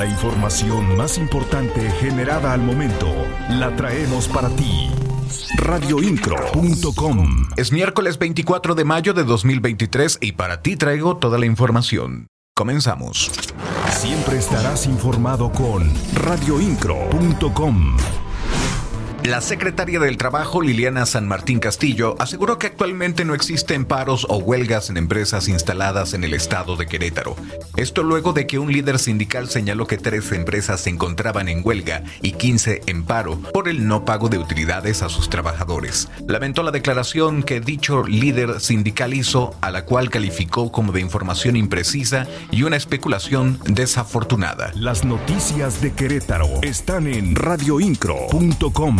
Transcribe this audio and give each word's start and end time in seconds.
La 0.00 0.06
información 0.06 0.96
más 0.96 1.18
importante 1.18 1.90
generada 2.00 2.54
al 2.54 2.62
momento 2.62 3.06
la 3.50 3.76
traemos 3.76 4.28
para 4.28 4.48
ti. 4.48 4.88
Radioincro.com 5.58 7.48
Es 7.58 7.70
miércoles 7.70 8.18
24 8.18 8.74
de 8.74 8.84
mayo 8.84 9.12
de 9.12 9.24
2023 9.24 10.20
y 10.22 10.32
para 10.32 10.62
ti 10.62 10.76
traigo 10.76 11.18
toda 11.18 11.36
la 11.36 11.44
información. 11.44 12.28
Comenzamos. 12.56 13.30
Siempre 13.90 14.38
estarás 14.38 14.86
informado 14.86 15.52
con 15.52 15.92
radioincro.com. 16.14 17.98
La 19.24 19.42
secretaria 19.42 20.00
del 20.00 20.16
Trabajo, 20.16 20.62
Liliana 20.62 21.04
San 21.04 21.28
Martín 21.28 21.58
Castillo, 21.58 22.16
aseguró 22.18 22.58
que 22.58 22.68
actualmente 22.68 23.26
no 23.26 23.34
existen 23.34 23.84
paros 23.84 24.26
o 24.30 24.38
huelgas 24.38 24.88
en 24.88 24.96
empresas 24.96 25.46
instaladas 25.46 26.14
en 26.14 26.24
el 26.24 26.32
estado 26.32 26.74
de 26.76 26.86
Querétaro. 26.86 27.36
Esto 27.76 28.02
luego 28.02 28.32
de 28.32 28.46
que 28.46 28.58
un 28.58 28.72
líder 28.72 28.98
sindical 28.98 29.50
señaló 29.50 29.86
que 29.86 29.98
tres 29.98 30.32
empresas 30.32 30.80
se 30.80 30.90
encontraban 30.90 31.50
en 31.50 31.60
huelga 31.62 32.02
y 32.22 32.32
15 32.32 32.82
en 32.86 33.04
paro 33.04 33.38
por 33.52 33.68
el 33.68 33.86
no 33.86 34.06
pago 34.06 34.30
de 34.30 34.38
utilidades 34.38 35.02
a 35.02 35.10
sus 35.10 35.28
trabajadores. 35.28 36.08
Lamentó 36.26 36.62
la 36.62 36.70
declaración 36.70 37.42
que 37.42 37.60
dicho 37.60 38.04
líder 38.04 38.58
sindical 38.58 39.12
hizo, 39.12 39.54
a 39.60 39.70
la 39.70 39.84
cual 39.84 40.08
calificó 40.08 40.72
como 40.72 40.92
de 40.92 41.02
información 41.02 41.56
imprecisa 41.56 42.26
y 42.50 42.62
una 42.62 42.76
especulación 42.76 43.60
desafortunada. 43.66 44.72
Las 44.74 45.04
noticias 45.04 45.82
de 45.82 45.92
Querétaro 45.92 46.48
están 46.62 47.06
en 47.06 47.36
radioincro.com. 47.36 48.96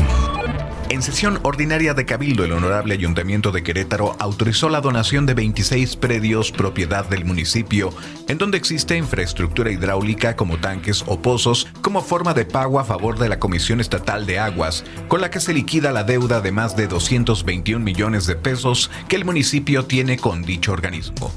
En 0.91 1.03
sesión 1.03 1.39
ordinaria 1.45 1.95
de 1.95 2.05
Cabildo, 2.05 2.45
el 2.45 2.51
Honorable 2.51 2.93
Ayuntamiento 2.93 3.53
de 3.53 3.63
Querétaro 3.63 4.17
autorizó 4.19 4.69
la 4.69 4.81
donación 4.81 5.25
de 5.25 5.35
26 5.35 5.95
predios 5.95 6.51
propiedad 6.51 7.09
del 7.09 7.25
municipio, 7.25 7.95
en 8.27 8.39
donde 8.39 8.59
existe 8.59 8.97
infraestructura 8.97 9.71
hidráulica 9.71 10.35
como 10.35 10.59
tanques 10.59 11.05
o 11.07 11.23
pozos, 11.23 11.69
como 11.81 12.03
forma 12.03 12.35
de 12.35 12.45
pago 12.45 12.81
a 12.81 12.85
favor 12.85 13.21
de 13.21 13.29
la 13.29 13.39
Comisión 13.39 13.81
Estatal 13.81 14.27
de 14.27 14.41
Aguas, 14.41 14.85
con 15.07 15.21
la 15.21 15.31
que 15.31 15.39
se 15.39 15.55
liquida 15.55 15.93
la 15.93 16.03
deuda 16.03 16.41
de 16.41 16.51
más 16.51 16.75
de 16.75 16.89
221 16.89 17.85
millones 17.85 18.27
de 18.27 18.35
pesos 18.35 18.91
que 19.09 19.15
el 19.15 19.25
municipio 19.25 19.85
tiene 19.85 20.19
con 20.19 20.43
dicho 20.43 20.73
organismo. 20.73 21.33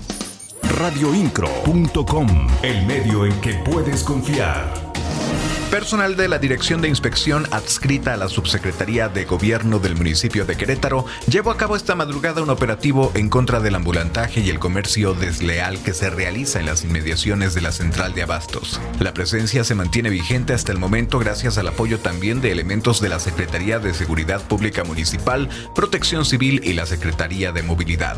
Radioincro.com, 0.79 2.47
el 2.63 2.85
medio 2.87 3.25
en 3.25 3.39
que 3.39 3.53
puedes 3.63 4.03
confiar. 4.03 4.82
Personal 5.73 6.15
de 6.15 6.27
la 6.27 6.37
Dirección 6.37 6.81
de 6.81 6.87
Inspección 6.87 7.47
adscrita 7.49 8.13
a 8.13 8.17
la 8.17 8.29
Subsecretaría 8.29 9.09
de 9.09 9.25
Gobierno 9.25 9.79
del 9.79 9.95
municipio 9.95 10.45
de 10.45 10.55
Querétaro 10.55 11.07
llevó 11.27 11.49
a 11.49 11.57
cabo 11.57 11.75
esta 11.75 11.95
madrugada 11.95 12.43
un 12.43 12.51
operativo 12.51 13.11
en 13.15 13.27
contra 13.27 13.59
del 13.59 13.73
ambulantaje 13.73 14.41
y 14.41 14.51
el 14.51 14.59
comercio 14.59 15.15
desleal 15.15 15.81
que 15.81 15.95
se 15.95 16.11
realiza 16.11 16.59
en 16.59 16.67
las 16.67 16.83
inmediaciones 16.83 17.55
de 17.55 17.61
la 17.61 17.71
central 17.71 18.13
de 18.13 18.21
abastos. 18.21 18.79
La 18.99 19.15
presencia 19.15 19.63
se 19.63 19.73
mantiene 19.73 20.11
vigente 20.11 20.53
hasta 20.53 20.71
el 20.71 20.77
momento 20.77 21.17
gracias 21.17 21.57
al 21.57 21.69
apoyo 21.69 21.97
también 21.97 22.39
de 22.39 22.51
elementos 22.51 23.01
de 23.01 23.09
la 23.09 23.19
Secretaría 23.19 23.79
de 23.79 23.95
Seguridad 23.95 24.43
Pública 24.43 24.83
Municipal, 24.83 25.49
Protección 25.73 26.23
Civil 26.23 26.61
y 26.63 26.73
la 26.73 26.85
Secretaría 26.85 27.51
de 27.51 27.63
Movilidad. 27.63 28.17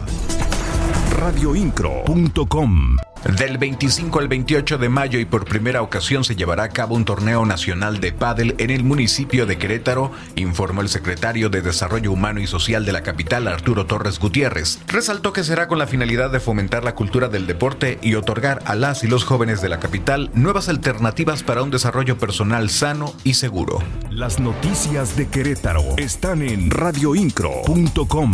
Radioincro.com 1.18 2.98
Del 3.26 3.58
25 3.58 4.20
al 4.20 4.28
28 4.28 4.78
de 4.78 4.88
mayo 4.88 5.20
y 5.20 5.26
por 5.26 5.46
primera 5.46 5.82
ocasión 5.82 6.24
se 6.24 6.36
llevará 6.36 6.64
a 6.64 6.70
cabo 6.70 6.94
un 6.94 7.06
torneo 7.06 7.44
nacional 7.44 8.00
de 8.00 8.14
pádel 8.14 8.54
en 8.60 8.70
el 8.70 8.84
municipio 8.84 9.48
de 9.48 9.58
Querétaro, 9.58 10.12
informó 10.36 10.82
el 10.82 10.90
secretario 10.90 11.50
de 11.50 11.64
Desarrollo 11.64 12.12
Humano 12.12 12.40
y 12.40 12.46
Social 12.46 12.86
de 12.86 12.92
la 12.92 13.02
capital, 13.02 13.48
Arturo 13.48 13.88
Torres 13.88 14.20
Gutiérrez. 14.20 14.80
Resaltó 14.88 15.34
que 15.34 15.44
será 15.44 15.68
con 15.68 15.80
la 15.80 15.88
finalidad 15.88 16.30
de 16.30 16.40
fomentar 16.40 16.84
la 16.84 16.94
cultura 16.94 17.28
del 17.28 17.48
deporte 17.48 17.98
y 18.04 18.14
otorgar 18.14 18.62
a 18.66 18.76
las 18.76 19.04
y 19.04 19.08
los 19.08 19.24
jóvenes 19.24 19.60
de 19.60 19.70
la 19.70 19.80
capital 19.80 20.30
nuevas 20.36 20.70
alternativas 20.70 21.42
para 21.42 21.64
un 21.64 21.72
desarrollo 21.72 22.20
personal 22.20 22.70
sano 22.70 23.12
y 23.24 23.34
seguro. 23.34 23.80
Las 24.12 24.40
noticias 24.40 25.18
de 25.18 25.28
Querétaro 25.28 25.84
están 25.98 26.44
en 26.44 26.70
radioincro.com. 26.70 28.34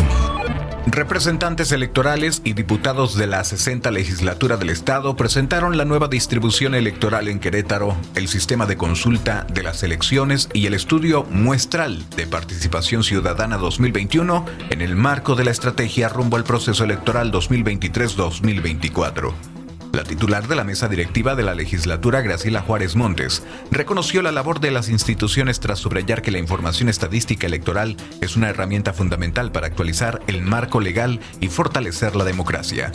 Representantes 0.87 1.71
electorales 1.71 2.41
y 2.43 2.53
diputados 2.53 3.15
de 3.15 3.27
la 3.27 3.43
60 3.43 3.91
legislatura 3.91 4.57
del 4.57 4.71
Estado 4.71 5.15
presentaron 5.15 5.77
la 5.77 5.85
nueva 5.85 6.07
distribución 6.07 6.73
electoral 6.73 7.27
en 7.27 7.39
Querétaro, 7.39 7.95
el 8.15 8.27
sistema 8.27 8.65
de 8.65 8.77
consulta 8.77 9.45
de 9.53 9.61
las 9.61 9.83
elecciones 9.83 10.49
y 10.53 10.65
el 10.65 10.73
estudio 10.73 11.23
muestral 11.29 12.03
de 12.15 12.25
participación 12.25 13.03
ciudadana 13.03 13.57
2021 13.57 14.43
en 14.71 14.81
el 14.81 14.95
marco 14.95 15.35
de 15.35 15.45
la 15.45 15.51
estrategia 15.51 16.09
rumbo 16.09 16.37
al 16.37 16.43
proceso 16.43 16.83
electoral 16.83 17.31
2023-2024. 17.31 19.50
La 19.93 20.03
titular 20.03 20.47
de 20.47 20.55
la 20.55 20.63
mesa 20.63 20.87
directiva 20.87 21.35
de 21.35 21.43
la 21.43 21.53
legislatura, 21.53 22.21
Graciela 22.21 22.61
Juárez 22.61 22.95
Montes, 22.95 23.43
reconoció 23.71 24.21
la 24.21 24.31
labor 24.31 24.61
de 24.61 24.71
las 24.71 24.87
instituciones 24.87 25.59
tras 25.59 25.79
subrayar 25.79 26.21
que 26.21 26.31
la 26.31 26.37
información 26.37 26.87
estadística 26.87 27.45
electoral 27.45 27.97
es 28.21 28.37
una 28.37 28.49
herramienta 28.49 28.93
fundamental 28.93 29.51
para 29.51 29.67
actualizar 29.67 30.21
el 30.27 30.41
marco 30.43 30.79
legal 30.79 31.19
y 31.41 31.49
fortalecer 31.49 32.15
la 32.15 32.23
democracia. 32.23 32.91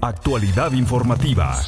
Actualidad 0.00 0.72
informativa. 0.72 1.58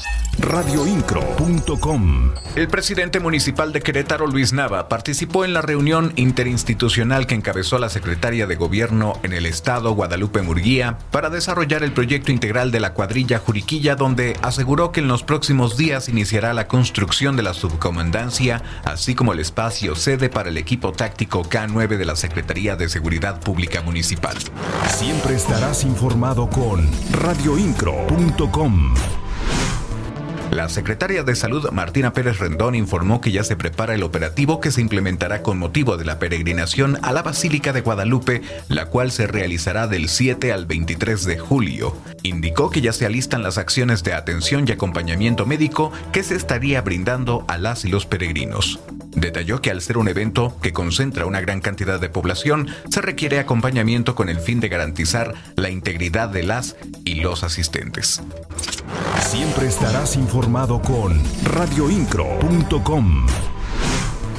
Radioincro.com 0.40 2.30
El 2.54 2.68
presidente 2.68 3.18
municipal 3.18 3.72
de 3.72 3.80
Querétaro, 3.80 4.28
Luis 4.28 4.52
Nava, 4.52 4.88
participó 4.88 5.44
en 5.44 5.52
la 5.52 5.62
reunión 5.62 6.12
interinstitucional 6.14 7.26
que 7.26 7.34
encabezó 7.34 7.78
la 7.78 7.88
secretaria 7.88 8.46
de 8.46 8.54
Gobierno 8.54 9.14
en 9.24 9.32
el 9.32 9.46
Estado, 9.46 9.92
Guadalupe 9.94 10.42
Murguía, 10.42 10.98
para 11.10 11.28
desarrollar 11.28 11.82
el 11.82 11.92
proyecto 11.92 12.30
integral 12.30 12.70
de 12.70 12.78
la 12.78 12.94
cuadrilla 12.94 13.40
Juriquilla, 13.40 13.96
donde 13.96 14.36
aseguró 14.40 14.92
que 14.92 15.00
en 15.00 15.08
los 15.08 15.24
próximos 15.24 15.76
días 15.76 16.08
iniciará 16.08 16.54
la 16.54 16.68
construcción 16.68 17.36
de 17.36 17.42
la 17.42 17.54
subcomandancia, 17.54 18.62
así 18.84 19.16
como 19.16 19.32
el 19.32 19.40
espacio 19.40 19.96
sede 19.96 20.28
para 20.28 20.50
el 20.50 20.56
equipo 20.56 20.92
táctico 20.92 21.42
K9 21.42 21.96
de 21.96 22.04
la 22.04 22.14
Secretaría 22.14 22.76
de 22.76 22.88
Seguridad 22.88 23.40
Pública 23.40 23.82
Municipal. 23.82 24.36
Siempre 24.86 25.34
estarás 25.34 25.82
informado 25.82 26.48
con 26.48 26.88
radioincro.com. 27.10 28.17
La 30.50 30.68
secretaria 30.68 31.22
de 31.22 31.36
Salud, 31.36 31.70
Martina 31.70 32.12
Pérez 32.12 32.38
Rendón, 32.38 32.74
informó 32.74 33.20
que 33.20 33.30
ya 33.30 33.44
se 33.44 33.54
prepara 33.54 33.94
el 33.94 34.02
operativo 34.02 34.60
que 34.60 34.72
se 34.72 34.80
implementará 34.80 35.42
con 35.42 35.58
motivo 35.58 35.96
de 35.96 36.04
la 36.04 36.18
peregrinación 36.18 36.98
a 37.02 37.12
la 37.12 37.22
Basílica 37.22 37.72
de 37.72 37.82
Guadalupe, 37.82 38.42
la 38.68 38.86
cual 38.86 39.12
se 39.12 39.28
realizará 39.28 39.86
del 39.86 40.08
7 40.08 40.52
al 40.52 40.66
23 40.66 41.26
de 41.26 41.38
julio. 41.38 41.96
Indicó 42.24 42.70
que 42.70 42.80
ya 42.80 42.92
se 42.92 43.06
alistan 43.06 43.44
las 43.44 43.56
acciones 43.56 44.02
de 44.02 44.14
atención 44.14 44.64
y 44.66 44.72
acompañamiento 44.72 45.46
médico 45.46 45.92
que 46.12 46.24
se 46.24 46.34
estaría 46.34 46.80
brindando 46.80 47.44
a 47.46 47.56
las 47.56 47.84
y 47.84 47.88
los 47.88 48.06
peregrinos. 48.06 48.80
Detalló 49.20 49.60
que 49.60 49.70
al 49.70 49.82
ser 49.82 49.98
un 49.98 50.06
evento 50.08 50.56
que 50.62 50.72
concentra 50.72 51.26
una 51.26 51.40
gran 51.40 51.60
cantidad 51.60 51.98
de 51.98 52.08
población, 52.08 52.68
se 52.88 53.00
requiere 53.00 53.40
acompañamiento 53.40 54.14
con 54.14 54.28
el 54.28 54.38
fin 54.38 54.60
de 54.60 54.68
garantizar 54.68 55.34
la 55.56 55.70
integridad 55.70 56.28
de 56.28 56.44
las 56.44 56.76
y 57.04 57.16
los 57.16 57.42
asistentes. 57.42 58.22
Siempre 59.20 59.66
estarás 59.66 60.16
informado 60.16 60.80
con 60.80 61.20
radioincro.com. 61.44 63.26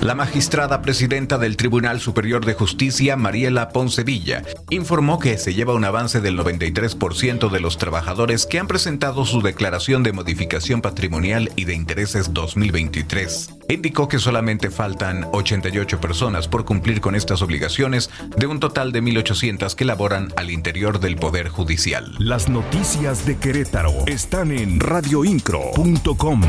La 0.01 0.15
magistrada 0.15 0.81
presidenta 0.81 1.37
del 1.37 1.57
Tribunal 1.57 1.99
Superior 1.99 2.45
de 2.45 2.53
Justicia, 2.53 3.17
Mariela 3.17 3.67
Poncevilla, 3.67 4.43
informó 4.69 5.19
que 5.19 5.37
se 5.37 5.53
lleva 5.53 5.73
un 5.73 5.83
avance 5.83 6.21
del 6.21 6.39
93% 6.39 7.49
de 7.49 7.59
los 7.59 7.77
trabajadores 7.77 8.45
que 8.45 8.59
han 8.59 8.67
presentado 8.67 9.25
su 9.25 9.41
declaración 9.41 10.01
de 10.01 10.13
modificación 10.13 10.81
patrimonial 10.81 11.51
y 11.57 11.65
de 11.65 11.73
intereses 11.73 12.33
2023. 12.33 13.49
Indicó 13.67 14.07
que 14.07 14.19
solamente 14.19 14.69
faltan 14.69 15.27
88 15.33 15.99
personas 15.99 16.47
por 16.47 16.63
cumplir 16.63 17.01
con 17.01 17.13
estas 17.13 17.41
obligaciones 17.41 18.09
de 18.37 18.47
un 18.47 18.61
total 18.61 18.93
de 18.93 19.03
1.800 19.03 19.75
que 19.75 19.83
laboran 19.83 20.33
al 20.37 20.49
interior 20.49 21.01
del 21.01 21.17
Poder 21.17 21.49
Judicial. 21.49 22.15
Las 22.19 22.47
noticias 22.47 23.25
de 23.25 23.35
Querétaro 23.35 24.05
están 24.07 24.51
en 24.51 24.79
radioincro.com. 24.79 26.41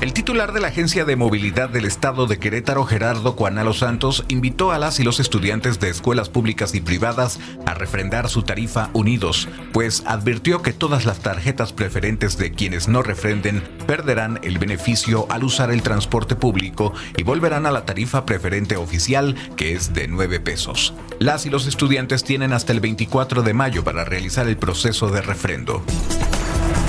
El 0.00 0.12
titular 0.12 0.52
de 0.52 0.60
la 0.60 0.68
Agencia 0.68 1.04
de 1.04 1.16
Movilidad 1.16 1.70
del 1.70 1.84
Estado 1.84 2.28
de 2.28 2.38
Querétaro, 2.38 2.84
Gerardo 2.84 3.34
Cuanalo 3.34 3.72
Santos, 3.72 4.24
invitó 4.28 4.70
a 4.70 4.78
las 4.78 5.00
y 5.00 5.02
los 5.02 5.18
estudiantes 5.18 5.80
de 5.80 5.88
escuelas 5.88 6.28
públicas 6.28 6.72
y 6.76 6.80
privadas 6.80 7.40
a 7.66 7.74
refrendar 7.74 8.28
su 8.28 8.44
tarifa 8.44 8.90
unidos, 8.92 9.48
pues 9.72 10.04
advirtió 10.06 10.62
que 10.62 10.72
todas 10.72 11.04
las 11.04 11.18
tarjetas 11.18 11.72
preferentes 11.72 12.38
de 12.38 12.52
quienes 12.52 12.86
no 12.86 13.02
refrenden 13.02 13.60
perderán 13.88 14.38
el 14.44 14.58
beneficio 14.58 15.26
al 15.30 15.42
usar 15.42 15.72
el 15.72 15.82
transporte 15.82 16.36
público 16.36 16.92
y 17.16 17.24
volverán 17.24 17.66
a 17.66 17.72
la 17.72 17.84
tarifa 17.84 18.24
preferente 18.24 18.76
oficial, 18.76 19.34
que 19.56 19.72
es 19.72 19.94
de 19.94 20.06
9 20.06 20.38
pesos. 20.38 20.94
Las 21.18 21.44
y 21.44 21.50
los 21.50 21.66
estudiantes 21.66 22.22
tienen 22.22 22.52
hasta 22.52 22.72
el 22.72 22.78
24 22.78 23.42
de 23.42 23.52
mayo 23.52 23.82
para 23.82 24.04
realizar 24.04 24.46
el 24.46 24.58
proceso 24.58 25.08
de 25.10 25.22
refrendo 25.22 25.82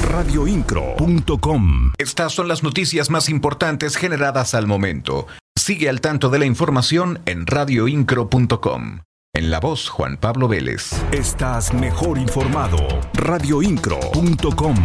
radioincro.com. 0.04 1.92
Estas 1.98 2.34
son 2.34 2.48
las 2.48 2.64
noticias 2.64 3.10
más 3.10 3.30
importantes 3.30 3.96
generadas 3.96 4.54
al 4.54 4.68
momento. 4.68 5.28
Sigue 5.56 5.90
al 5.90 6.02
tanto 6.02 6.30
de 6.30 6.40
la 6.40 6.46
información 6.46 7.20
en 7.26 7.46
radioincro.com. 7.46 9.00
En 9.34 9.52
la 9.52 9.60
voz 9.60 9.90
Juan 9.90 10.18
Pablo 10.18 10.48
Vélez. 10.48 10.92
Estás 11.12 11.74
mejor 11.74 12.18
informado. 12.18 12.78
radioincro.com. 13.14 14.76